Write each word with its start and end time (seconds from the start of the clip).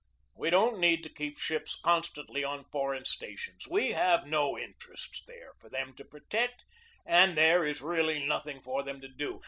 We 0.35 0.49
don't 0.49 0.79
need 0.79 1.03
to 1.03 1.13
keep 1.13 1.37
ships 1.37 1.79
constantly 1.79 2.43
on 2.43 2.65
foreign 2.71 3.05
stations 3.05 3.67
we 3.67 3.91
have 3.91 4.25
no 4.25 4.57
interests 4.57 5.21
there 5.27 5.53
for 5.59 5.69
them 5.69 5.93
to 5.97 6.03
protect, 6.03 6.65
and 7.05 7.37
there 7.37 7.63
is 7.63 7.83
really 7.83 8.25
nothing 8.25 8.61
for 8.63 8.81
them 8.81 8.99
to 9.01 9.07
do. 9.07 9.39